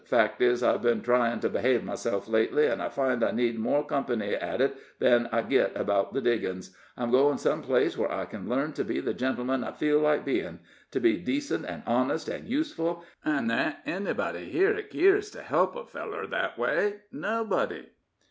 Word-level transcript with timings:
Fact 0.03 0.41
is, 0.41 0.63
I've 0.63 0.81
been 0.81 1.03
tryin' 1.03 1.41
to 1.41 1.47
behave 1.49 1.83
myself 1.83 2.27
lately, 2.27 2.67
an' 2.67 2.81
I 2.81 2.89
find 2.89 3.23
I 3.23 3.29
need 3.29 3.59
more 3.59 3.85
company 3.85 4.33
at 4.33 4.59
it 4.59 4.75
than 4.97 5.29
I 5.31 5.43
git 5.43 5.73
about 5.77 6.11
the 6.11 6.21
diggin's. 6.21 6.75
I'm 6.97 7.11
goin' 7.11 7.37
some 7.37 7.61
place 7.61 7.95
whar 7.99 8.11
I 8.11 8.25
ken 8.25 8.49
learn 8.49 8.73
to 8.73 8.83
be 8.83 8.99
the 8.99 9.13
gentleman 9.13 9.63
I 9.63 9.73
feel 9.73 9.99
like 9.99 10.25
bein' 10.25 10.57
to 10.89 10.99
be 10.99 11.17
decent 11.17 11.67
an' 11.67 11.83
honest, 11.85 12.31
an' 12.31 12.47
useful, 12.47 13.03
an' 13.23 13.45
there 13.45 13.77
ain't 13.85 13.85
anybody 14.07 14.45
here 14.45 14.73
that 14.73 14.89
keers 14.89 15.29
to 15.29 15.43
help 15.43 15.75
a 15.75 15.85
feller 15.85 16.25
that 16.25 16.57
way 16.57 17.01
nobody." 17.11 17.85